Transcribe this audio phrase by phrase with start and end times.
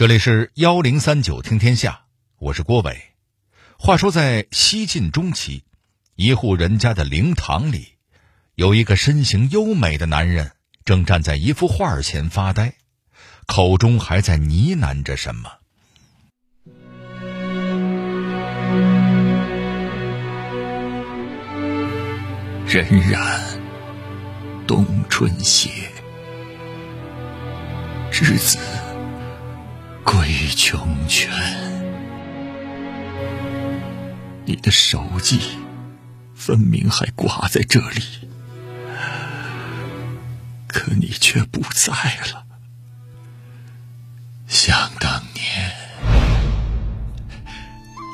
[0.00, 2.04] 这里是幺零三九听天下，
[2.38, 3.02] 我是郭伟。
[3.78, 5.62] 话说在西晋中期，
[6.16, 7.96] 一户人家的灵堂里，
[8.54, 10.52] 有一个身形优美的男人，
[10.86, 12.72] 正站在一幅画前发呆，
[13.44, 15.50] 口中还在呢喃着什么。
[22.66, 23.38] 荏苒，
[24.66, 25.68] 冬春歇，
[28.10, 28.56] 之子。
[30.04, 31.30] 归穷泉，
[34.44, 35.40] 你的手迹
[36.34, 38.02] 分明还挂在这里，
[40.66, 41.92] 可你却不在
[42.32, 42.44] 了。
[44.48, 45.72] 想当年，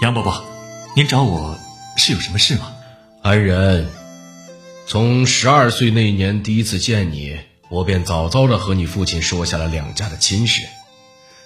[0.03, 0.45] 杨伯伯，
[0.95, 1.59] 您找我
[1.97, 2.73] 是有什么事吗？
[3.23, 3.89] 安仁，
[4.87, 7.39] 从十二岁那年第一次见你，
[7.71, 10.67] 我便早早的和你父亲说下了两家的亲事。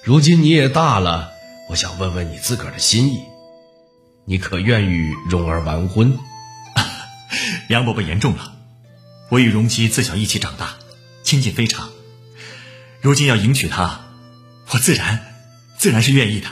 [0.02, 1.30] 如今你也大了，
[1.68, 3.20] 我想问问你自个儿的心意，
[4.25, 6.19] 你可愿与蓉儿完婚？
[7.69, 8.55] 杨伯伯言重了，
[9.28, 10.77] 我与荣姬自小一起长大，
[11.22, 11.91] 亲近非常。
[13.02, 14.00] 如今要迎娶她，
[14.70, 15.34] 我自然
[15.77, 16.48] 自然是愿意的。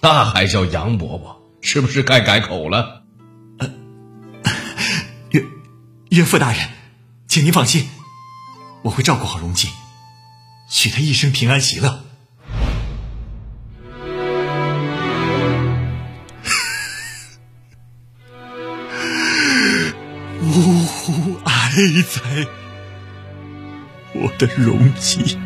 [0.00, 1.42] 那还叫杨伯伯？
[1.60, 3.02] 是不是该改口了？
[3.58, 3.68] 呃
[5.30, 5.44] 岳
[6.10, 6.68] 岳父大人，
[7.26, 7.88] 请您放心，
[8.82, 9.68] 我会照顾好荣姬，
[10.70, 12.05] 许她一生平安喜乐。
[22.06, 22.46] 在
[24.14, 25.36] 我的容器，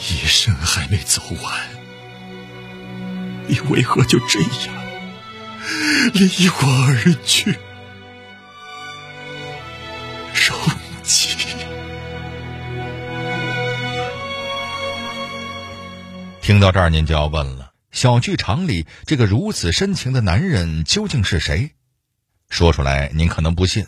[0.00, 1.54] 一生还没走完，
[3.46, 4.50] 你为何就这样
[6.14, 7.52] 离我而去？
[10.32, 10.58] 容
[11.02, 11.36] 器。
[16.40, 21.72] 听到这儿，您就要问了：小剧场里这个如此深情的男人究竟是谁？
[22.48, 23.86] 说出来您可能不信，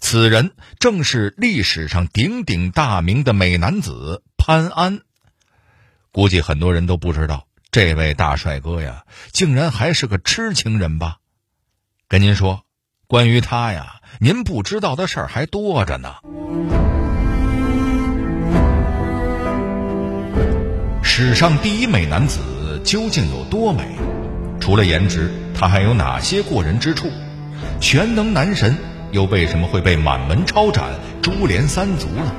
[0.00, 5.00] 此人正是历史上鼎鼎大名的美男子潘安。
[6.12, 11.16] 估计很多人都不知道，这位大帅哥呀，竟然还是个痴情人吧？
[12.08, 12.62] 跟您说，
[13.06, 16.14] 关于他呀，您不知道的事儿还多着呢。
[21.02, 23.96] 史上第一美男子究竟有多美？
[24.60, 27.10] 除了颜值，他还有哪些过人之处？
[27.80, 28.76] 全能男神
[29.14, 30.92] 又为什么会被满门抄斩、
[31.22, 32.34] 株连三族呢？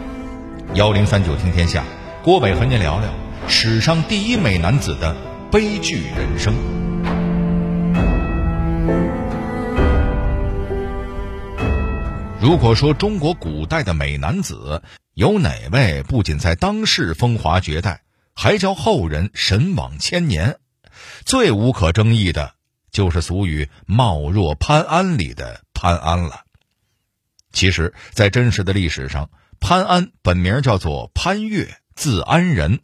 [0.73, 1.85] 幺零三九听天下，
[2.21, 3.09] 郭伟和您聊聊
[3.47, 5.15] 史上第一美男子的
[5.49, 6.53] 悲剧人生。
[12.41, 18.01] 如果说中国古代的美男子有哪位不仅在当世风华绝代，
[18.33, 20.57] 还叫后人神往千年，
[21.23, 22.51] 最无可争议的。
[22.91, 26.44] 就是俗语“貌若潘安”里的潘安了。
[27.55, 32.81] 其实，在真实的历史上，潘安本名叫做潘岳，字安仁，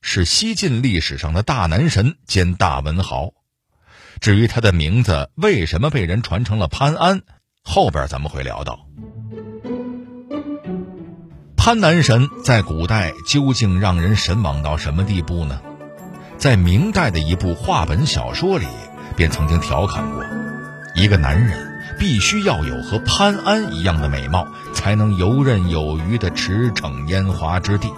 [0.00, 3.34] 是西晋历史上的大男神兼大文豪。
[4.18, 7.20] 至于他的名字为什么被人传成了潘安，
[7.62, 8.88] 后边咱们会聊到。
[11.56, 15.60] 潘男神在古代究竟让人神往到什么地步呢？
[16.38, 18.66] 在明代的一部话本小说里。
[19.16, 20.22] 便曾经调侃过，
[20.94, 27.92] 一个男人必须要有和潘安一样的美貌，才能游刃有余的驰骋烟花之地。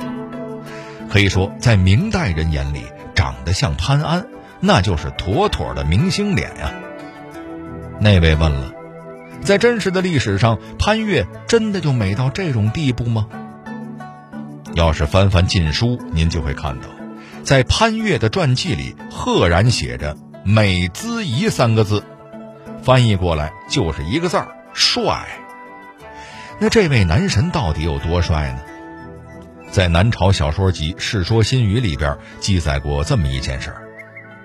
[1.11, 4.27] 可以说，在明代人眼里，长得像潘安，
[4.61, 6.73] 那就是妥妥的明星脸呀。
[8.01, 8.73] 那位问了，
[9.43, 13.27] 在真实的历史上，潘岳真的就美到这种地步吗？
[14.75, 16.89] 要是翻翻禁书，您就会看到，
[17.43, 20.17] 在潘岳的传记里，赫然写着。
[20.45, 22.05] 美姿仪三个字，
[22.89, 25.29] 翻译过来就是一个字儿帅。
[26.59, 28.63] 那这位男神到底有多帅呢？
[29.71, 33.83] 在南朝小说集《世说新语》里边记载过这么一件事儿：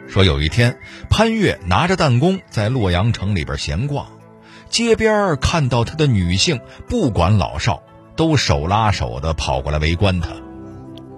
[0.10, 0.78] 说有一天，
[1.10, 4.08] 潘岳拿着弹弓在洛阳城里边闲逛，
[4.68, 6.60] 街边看到他的女性，
[6.90, 7.82] 不管老少，
[8.18, 10.32] 都手拉手的跑过来围观他。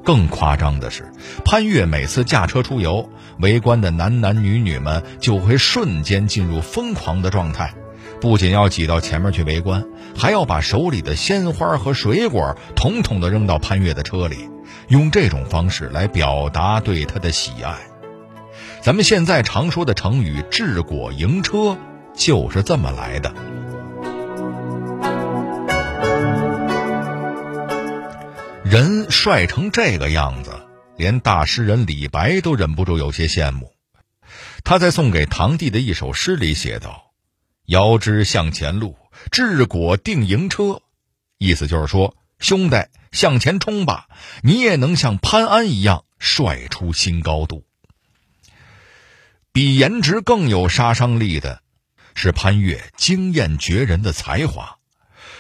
[0.05, 1.11] 更夸张的是，
[1.43, 3.09] 潘越每次驾车出游，
[3.39, 7.73] 围观的男男女女们就会瞬间进入疯狂的状态，
[8.21, 9.83] 不仅要挤到前面去围观，
[10.15, 14.47] 还要把手里的鲜花和水果统统的扔到潘越的车里，
[14.87, 17.73] 用这种方式来表达对他的喜爱。
[18.81, 21.75] 咱们现在常说的成语“治果迎车”，
[22.13, 23.33] 就是这么来的。
[28.65, 30.67] 人帅成这个样子，
[30.97, 33.71] 连大诗人李白都忍不住有些羡慕。
[34.63, 37.13] 他在送给堂弟的一首诗里写道
[37.67, 38.97] ：“遥知向前路，
[39.31, 40.81] 志果定营车。”
[41.37, 42.77] 意思就是说，兄弟
[43.11, 44.07] 向前冲吧，
[44.41, 47.67] 你也能像潘安一样帅出新高度。
[49.51, 51.61] 比颜值更有杀伤力的，
[52.15, 54.79] 是潘岳惊艳绝人的才华。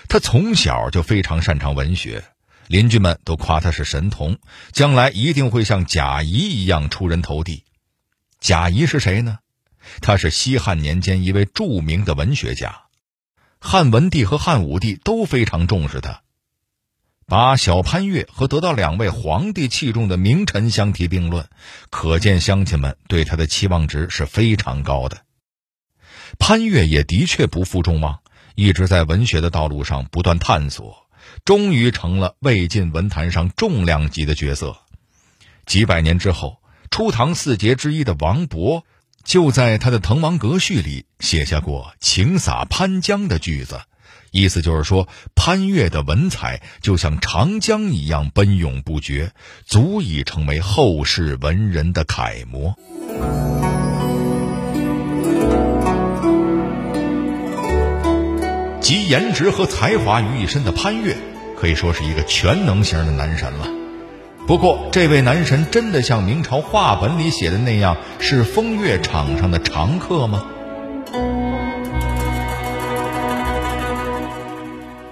[0.07, 2.23] 他从小就非常擅长文学，
[2.67, 4.37] 邻居们都夸他是神童，
[4.71, 7.63] 将来一定会像贾谊一样出人头地。
[8.39, 9.39] 贾谊是谁呢？
[10.01, 12.83] 他是西汉年间一位著名的文学家，
[13.59, 16.21] 汉文帝和汉武帝都非常重视他，
[17.27, 21.47] 把小潘岳和得到两位皇帝器重的名臣相提并论，
[21.89, 25.21] 可见乡亲们对他的期望值是非常高的。
[26.39, 28.21] 潘岳也的确不负众望。
[28.57, 31.04] 一直在文学的道路上不断探索，
[31.43, 34.77] 终于成了魏晋文坛上重量级的角色。
[35.65, 36.59] 几百年之后，
[36.91, 38.83] 初唐四杰之一的王勃，
[39.23, 43.81] 就在他的《滕王阁序》里写下过“情洒潘江”的句子，
[44.31, 49.33] 意思就是说，潘岳的文采就像长江一样奔涌不绝，
[49.65, 52.75] 足以成为后世文人的楷模。
[58.85, 61.17] 集颜值和才华于一身的潘越，
[61.57, 63.67] 可以说是一个全能型的男神了。
[64.45, 70.45] 不过，这位男神真的像明朝话本里写的那样，是风月场上的常客吗？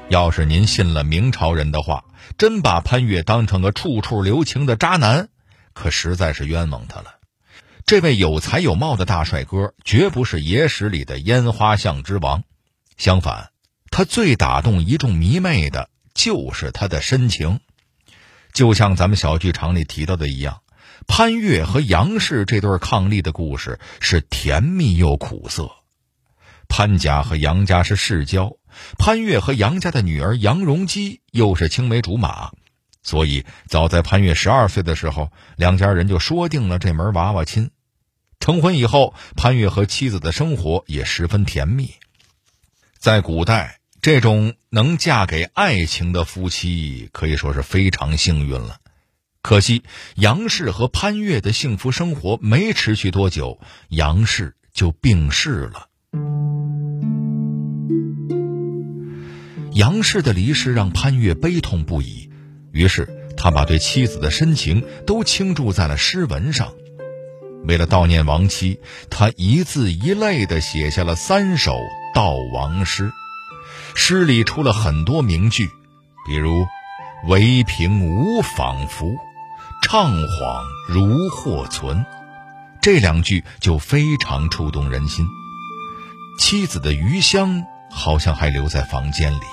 [0.08, 2.04] 要是您信了明朝人的话，
[2.38, 5.30] 真把潘岳当成个处处留情的渣男，
[5.74, 7.16] 可实在是冤枉他了。
[7.88, 12.44] 这位有才有貌的大帅哥，绝不是野史里的烟花巷之王，
[12.98, 13.50] 相反。
[13.95, 17.60] 他最打动一众迷妹的，就是他的深情。
[18.51, 20.63] 就像咱们小剧场里提到的一样，
[21.06, 25.69] 潘越和杨氏这对伉俪的故事是甜蜜又苦涩。
[26.68, 28.54] 潘家和杨家是世交，
[28.98, 32.50] 潘越和杨家的女儿杨荣基又是青梅竹马，
[33.04, 37.69] 所以早在潘越十二岁的时候，两家人就说定了这门娃娃亲。
[38.39, 41.94] 成婚以后，潘越和妻子的生活也十分甜蜜。
[42.98, 43.81] 在古代。
[44.04, 48.80] 这种能嫁给爱情的夫妻可以说是非常幸运了。
[49.42, 49.84] 可惜
[50.16, 55.88] 杨氏和潘岳的幸福生活没持续多久，杨氏就病逝了。
[59.72, 62.30] 杨氏的离世让潘岳悲痛不已，
[62.74, 63.08] 于是
[63.38, 66.74] 他把对妻子的深情都倾注在了诗文上。
[67.64, 71.80] 为了悼念亡妻，他一字一泪地写下了三首
[72.14, 73.10] 悼亡诗。
[73.95, 75.69] 诗里出了很多名句，
[76.25, 76.66] 比如
[77.28, 79.06] “唯凭无仿佛，
[79.88, 82.06] 怅恍如或存”，
[82.81, 85.25] 这两句就非常触动人心。
[86.38, 89.45] 妻子的余香好像还留在房间里，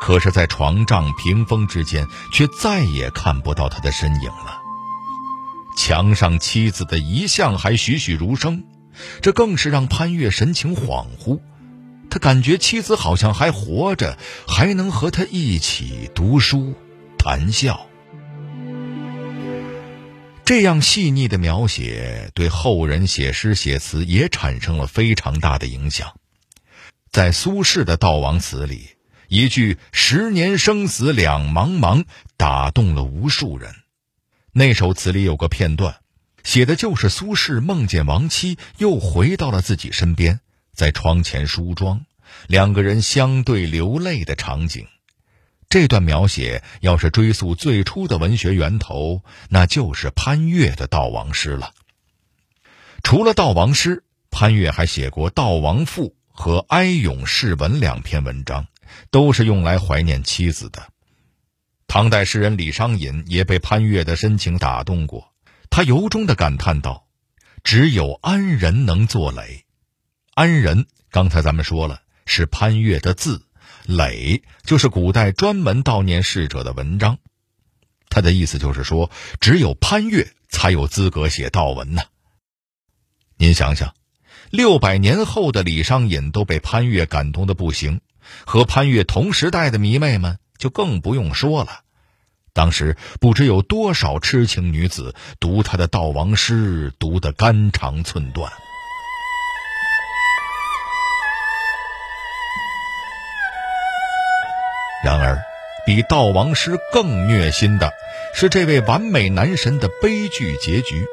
[0.00, 4.62] 可是，在床帐屏风之间，却再也看不到他的身影了。
[5.76, 8.64] 墙上妻子的遗像还栩栩如生，
[9.20, 11.40] 这更是让潘岳神情恍惚。
[12.08, 14.16] 他感觉妻子好像还活着，
[14.46, 16.74] 还能和他一起读书、
[17.18, 17.86] 谈笑。
[20.44, 26.14] 这样细腻的描写，对后人写诗写词也产生了非常大的影响。
[27.10, 28.90] 在苏轼的悼亡词里，
[29.26, 32.04] 一句“十年生死两茫茫”
[32.38, 33.74] 打动了无数人。
[34.52, 35.96] 那首词里有个片段，
[36.44, 40.40] 写的就是苏轼梦见亡妻又回到了自己身边。
[40.76, 42.04] 在窗前梳妆，
[42.46, 44.86] 两个人相对流泪的场景，
[45.70, 51.72] 这段描写要是追溯最初的文学源头，那就是潘岳的悼亡诗了。
[53.02, 58.66] 除了悼亡诗，潘岳还写过《悼亡赋》和《哀咏释文》两篇文章，
[59.10, 60.86] 都是用来怀念妻子的。
[61.86, 65.32] 唐代诗人李商隐也被潘岳的深情打动过，
[65.70, 67.06] 他由衷的感叹道
[67.64, 69.64] ：“只有安人能作垒。”
[70.36, 73.46] 安仁，刚才咱们说了，是潘岳的字，
[73.88, 77.16] 诔就是古代专门悼念逝者的文章。
[78.10, 82.02] 他的意思就是说，只有潘岳才有资格写悼文呢。
[83.38, 83.94] 您想想，
[84.50, 88.02] 六百年后的李商隐都被潘岳感动的不行，
[88.44, 91.80] 和潘岳同时代的迷妹们就更不用说了。
[92.52, 98.52] 当时不知有多少痴情女子读他的悼亡诗，读得肝肠寸断。
[105.06, 105.40] 然而，
[105.86, 107.92] 比悼亡诗更虐心的
[108.34, 111.06] 是这位完美男神的悲剧结局。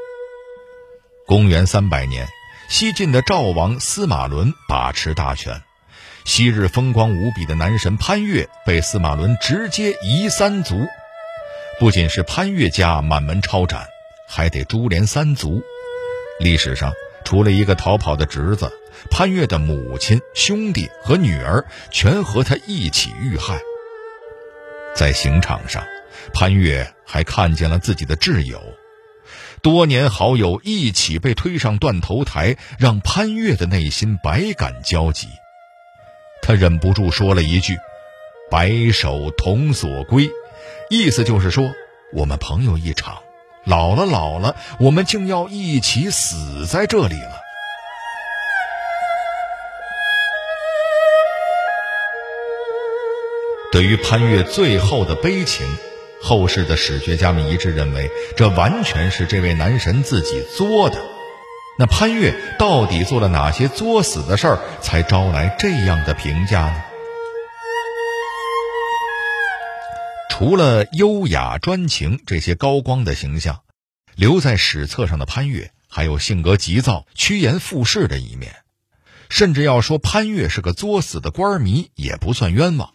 [1.28, 2.28] 公元三百年，
[2.70, 5.62] 西晋的赵王司马伦把持大权，
[6.26, 10.88] 昔日风光无比的男神潘岳被司马伦直接夷三族。
[11.80, 13.86] 不仅是潘岳家满门抄斩，
[14.28, 15.62] 还得株连三族。
[16.40, 16.92] 历史上，
[17.24, 18.72] 除了一个逃跑的侄子，
[19.12, 23.60] 潘岳的母亲、兄弟和女儿全和他一起遇害。
[24.94, 25.84] 在刑场上，
[26.34, 28.62] 潘岳还看见了自己的挚友，
[29.62, 35.28] 多年好友一起被推上断头台，让潘岳的内心百感交集。
[36.42, 37.78] 他忍不住说了一句
[38.52, 40.30] ：“白首同所归。”
[40.90, 41.72] 意思就是说，
[42.14, 43.24] 我们朋友一场，
[43.66, 47.43] 老了老了，我们竟要一起死在这里了。
[53.74, 55.66] 对于潘岳最后的悲情，
[56.22, 61.04] 后世的史学家们一致认为，这完全是这位男神自己作的。
[61.80, 66.84] 那潘岳到底做了哪些作死的事儿，才招来这样的评价呢？
[70.30, 73.62] 除了优雅专情这些高光的形象，
[74.14, 78.54] 留在史册上的潘岳还有性格急躁、趋炎附势的一面，
[79.30, 82.93] 甚至要说潘岳是个作死的官迷也不算冤枉。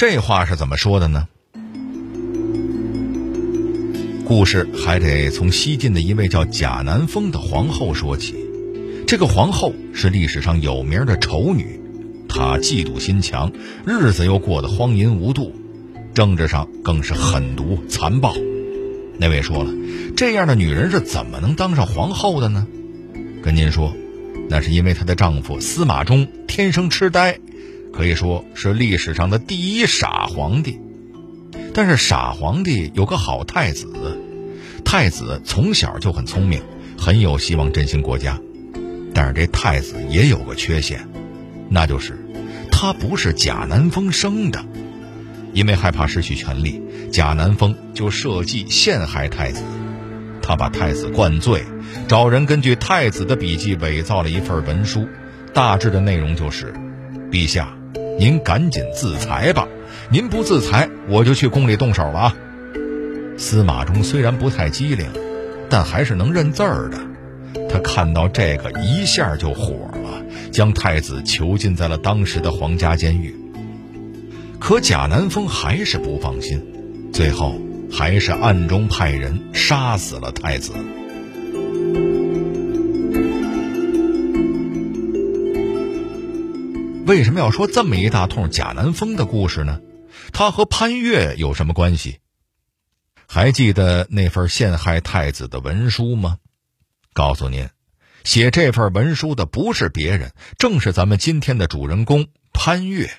[0.00, 1.28] 这话是怎么说的呢？
[4.24, 8.34] 故事还得从西晋的一位叫贾南风的皇后说起。
[9.06, 11.78] 这个皇后是历史上有名的丑女，
[12.30, 13.52] 她嫉妒心强，
[13.84, 15.52] 日子又过得荒淫无度，
[16.14, 18.34] 政治上更是狠毒残暴。
[19.18, 19.70] 那位说了，
[20.16, 22.66] 这样的女人是怎么能当上皇后的呢？
[23.42, 23.94] 跟您说，
[24.48, 27.38] 那是因为她的丈夫司马衷天生痴呆。
[27.92, 30.78] 可以说是历史上的第一傻皇帝，
[31.74, 33.86] 但是傻皇帝有个好太子，
[34.84, 36.62] 太子从小就很聪明，
[36.98, 38.38] 很有希望振兴国家。
[39.12, 41.08] 但是这太子也有个缺陷，
[41.68, 42.18] 那就是
[42.70, 44.64] 他不是贾南风生的。
[45.52, 46.80] 因为害怕失去权力，
[47.10, 49.64] 贾南风就设计陷害太子。
[50.40, 51.64] 他把太子灌醉，
[52.06, 55.08] 找人根据太子的笔记伪造了一份文书，
[55.52, 56.72] 大致的内容就是：
[57.32, 57.76] 陛下。
[58.20, 59.66] 您赶紧自裁吧！
[60.10, 62.36] 您不自裁，我就去宫里动手了啊！
[63.38, 65.08] 司马衷虽然不太机灵，
[65.70, 66.98] 但还是能认字儿的。
[67.66, 70.22] 他看到这个，一下就火了，
[70.52, 73.34] 将太子囚禁在了当时的皇家监狱。
[74.58, 76.62] 可贾南风还是不放心，
[77.14, 77.58] 最后
[77.90, 80.74] 还是暗中派人杀死了太子。
[87.10, 89.80] 为什么要说这么一大通贾南风的故事呢？
[90.32, 92.20] 他和潘岳有什么关系？
[93.26, 96.38] 还记得那份陷害太子的文书吗？
[97.12, 97.68] 告诉您，
[98.22, 103.10] 写这份文书的不是别人，正是咱们今天的主人公潘岳。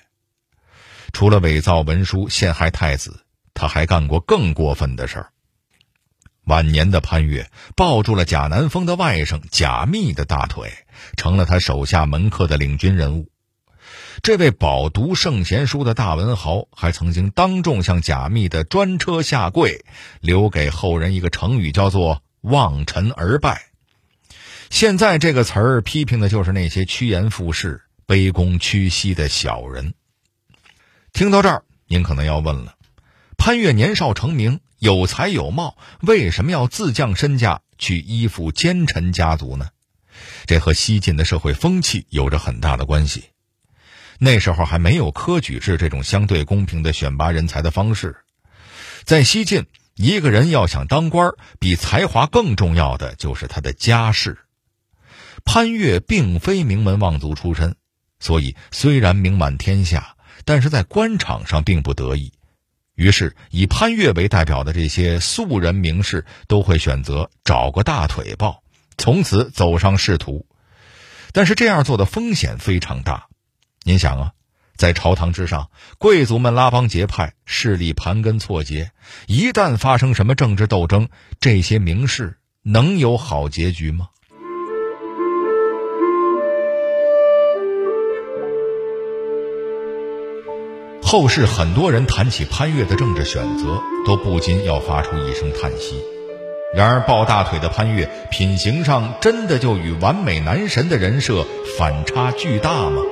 [1.12, 5.32] 除了伪造文书陷害太子，他还干过更过分的事儿。
[6.44, 10.72] 晚年的潘岳抱住了贾南风的外甥贾密的大腿，
[11.18, 13.28] 成了他手下门客的领军人物。
[14.20, 19.84] 这位饱读圣贤书的大文豪，还曾经当众向贾密的专车下跪，
[20.20, 23.68] 留给后人一个成语，叫做“望尘而败”。
[24.70, 29.94] 现在这个词儿批评的就是那些趋炎附势、卑躬屈膝的小人。
[31.12, 32.74] 听到这儿，您可能要问了：
[33.36, 39.70] 潘岳年少成名，有才有貌，为什么要自降身价去依附奸臣家族呢？
[40.46, 43.31] 这和西晋的社会风气有着很大的关系。
[44.24, 48.18] 那时候还没有科举制这种相对公平的选拔人才的方式，
[49.02, 54.38] 在西晋，一个人要想当官，比才华更重要的就是他的家世。
[55.44, 57.74] 潘岳并非名门望族出身，
[58.20, 60.14] 所以虽然名满天下，
[60.44, 62.32] 但是在官场上并不得意。
[62.94, 68.62] 于是，以潘岳为代表的这些素人名士都会选择找个大腿抱，
[68.96, 70.46] 从此走上仕途。
[71.32, 73.26] 但是这样做的风险非常大。
[73.84, 74.30] 您想啊，
[74.76, 78.92] 在朝堂之上，贵族们拉帮结派，势力盘根错节，
[79.26, 81.08] 一旦发生什么政治斗争，
[81.40, 84.08] 这些名士能有好结局吗？
[91.02, 96.00] 后世很多人谈起潘岳的政治选择，都不禁要发出一声叹息。
[96.74, 101.44] 然而，抱大腿的潘岳，品行上真的就与完美男神的人设
[101.76, 103.02] 反差巨大吗？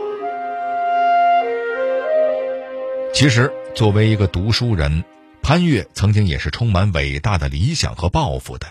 [3.20, 5.04] 其实作为一个读书人，
[5.42, 8.66] 潘岳曾经也是充满伟大的理想和抱负的。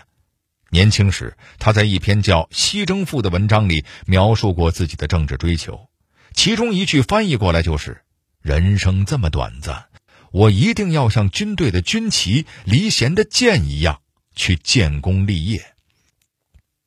[0.70, 5.86] 年轻时，他在一篇叫《西征赋》的文章里描述过自己的政治追求，
[6.34, 8.02] 其中一句翻译过来就是
[8.42, 9.84] ：“人生这么短暂，
[10.32, 14.00] 我一定要像军队的军旗、离弦的箭一样
[14.34, 15.64] 去建功立业。”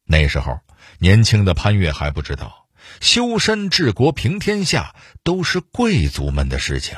[0.03, 0.59] 那时候，
[0.99, 2.67] 年轻的潘岳还不知道，
[2.99, 4.93] 修身治国平天下
[5.23, 6.97] 都是贵族们的事情。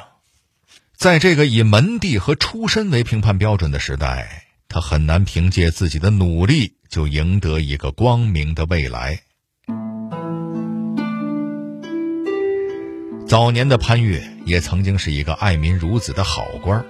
[0.97, 9.19] 在这个以门第和出身为评判标准的时代，他很难凭借自己的努力就赢得一个光明的未来。
[13.27, 16.85] 早年的潘岳也曾经是一个爱民如子的好官，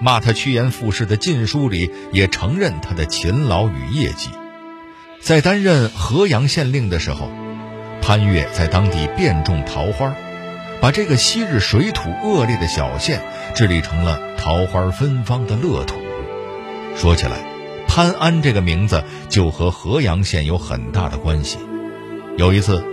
[0.00, 4.30] 骂他趋炎附势的《禁书》里也承认他的勤劳与业绩。
[5.20, 7.30] 在担任河阳县令的时候，
[8.00, 10.14] 潘岳在当地遍种桃花。
[10.82, 13.22] 把这个昔日水土恶劣的小县
[13.54, 15.94] 治理成了桃花芬芳的乐土。
[16.96, 17.36] 说起来，
[17.86, 21.58] 潘安这个名字就和河阳县有很大的关系。
[22.36, 22.84] 有一次，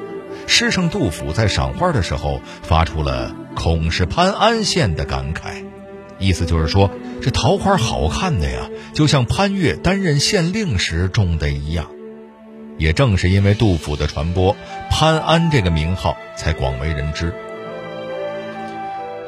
[0.46, 5.64] 诗圣杜甫在赏花的时候发出了“恐是潘安县”的感慨，
[6.20, 6.92] 意思就是说，
[7.24, 11.88] 这桃花好看的呀，就像潘岳担任县令时种的一样。
[12.78, 14.56] 也正是因为杜甫的传播，
[14.92, 17.34] 潘安这个名号才广为人知。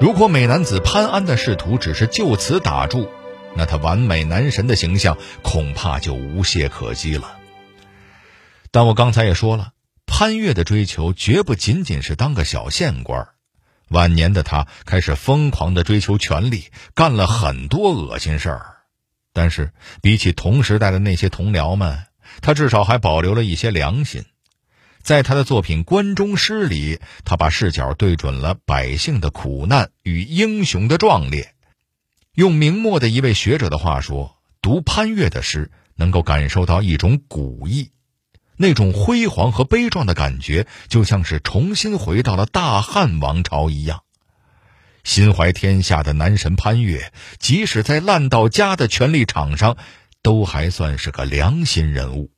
[0.02, 3.08] 如果美男子潘安的仕途只是就此打住，
[3.56, 7.38] 那他完美男神的形象恐怕就无懈可击了。
[8.72, 9.74] 但我刚才也说了，
[10.08, 13.28] 潘岳的追求绝不仅仅是当个小县官
[13.90, 18.78] 晚年的他开始疯狂的追求权力，干了很多恶心事儿。
[19.34, 22.06] 但是比起同时代的那些同僚们，
[22.42, 24.26] 他至少还保留了一些良心。
[25.04, 31.54] 在他的作品《关中诗》里，他把视角对准了百姓的苦难与英雄的壮烈。
[32.34, 37.92] 用明末的一位学者的话说，读潘岳的诗，能够感受到一种古意，
[38.56, 44.04] 那种辉煌和悲壮的感觉，就像是重新回到了大汉王朝一样。
[45.04, 49.76] 心怀天下的男神潘岳，即使在烂到家的权力场上，
[50.22, 52.31] 都还算是个良心人物。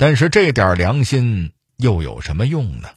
[0.00, 2.88] 但是这点良心又有什么用呢？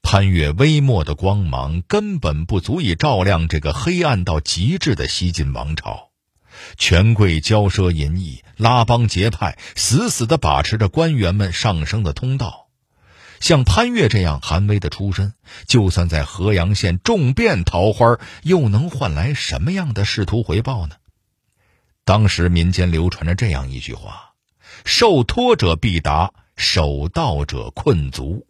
[0.00, 6.08] 潘岳微末的光芒根本不足以照亮这个黑暗到极致的西晋王朝，
[6.78, 12.68] 权贵骄奢淫逸，拉帮结派，死死地把持着官员们上升的通道。
[13.38, 15.34] 像潘岳这样寒微的出身，
[15.66, 20.94] 就算在河阳县种遍桃花，又能换来什么样的仕途回报呢？
[22.06, 24.31] 当时民间流传着这样一句话。
[24.84, 28.46] 受托者必达，守道者困足。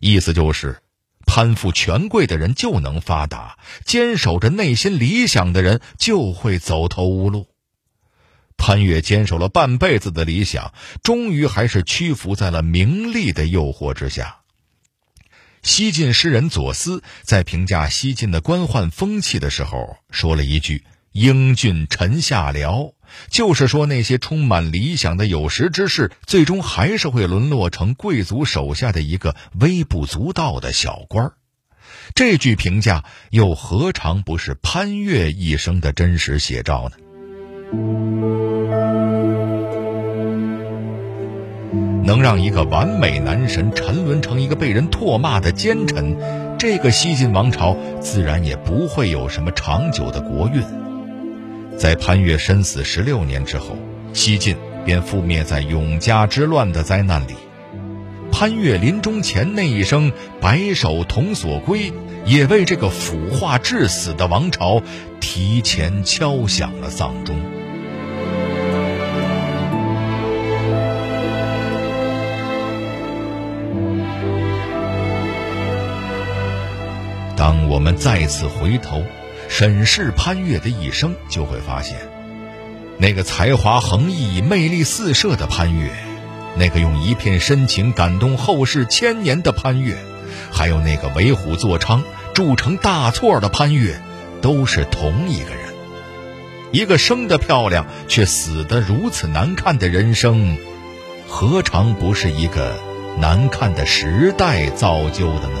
[0.00, 0.82] 意思就是，
[1.26, 7.48] 攀附权贵的人就能发达，坚守着内心理想的人就会走投无路。
[8.56, 14.40] 潘岳坚守了半辈子的理想，终于还是屈服在了名利的诱惑之下。
[15.62, 22.92] 西晋诗人左思在评价西晋的官宦风气的时候，说了一句：“英俊臣下僚。”
[23.28, 31.32] 就是说，那些充满理想的有识之士，最终还是会沦落成贵族手下的一个微不足道的小官儿。
[32.14, 36.96] 这句评价又何尝不是潘岳一生的真实写照呢？
[42.04, 46.16] 能让一个完美男神沉沦成一个被人唾骂的奸臣，
[46.58, 50.62] 这个西晋王朝自然也不会有什么长久的国运。
[51.76, 53.76] 在潘岳身死十六年之后，
[54.12, 57.34] 西晋便覆灭在永嘉之乱的灾难里。
[58.30, 61.92] 潘岳临终前那一声“白首同所归”，
[62.26, 64.82] 也为这个腐化致死的王朝
[65.20, 67.36] 提前敲响了丧钟。
[77.36, 79.02] 当我们再次回头。
[79.50, 81.98] 审视潘岳的一生，就会发现，
[82.98, 85.90] 那个才华横溢、魅力四射的潘岳，
[86.56, 89.96] 那个用一片深情感动后世千年的潘岳，
[90.52, 92.00] 还有那个为虎作伥、
[92.32, 94.00] 铸成大错的潘岳，
[94.40, 95.58] 都是同一个人。
[96.70, 100.56] 一个生得漂亮却死得如此难看的人生，
[101.28, 102.78] 何尝不是一个
[103.18, 105.60] 难看的时代造就的呢？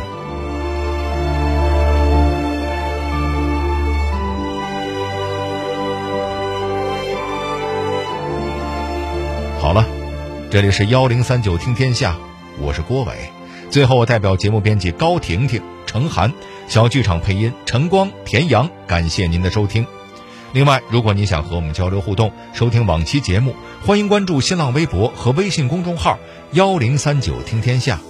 [10.50, 12.16] 这里是幺零三九听天下，
[12.58, 13.14] 我是郭伟。
[13.70, 16.32] 最后，我代表节目编辑高婷婷、程涵，
[16.66, 19.86] 小剧场配音陈光、田阳，感谢您的收听。
[20.52, 23.54] 另外，如果您想和我们交流互动、收听往期节目，
[23.86, 26.18] 欢迎关注新浪微博和微信公众号
[26.50, 28.00] “幺零三九听天下”。